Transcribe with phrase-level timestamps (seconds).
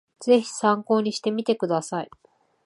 [0.19, 2.09] ぜひ参考にしてみてください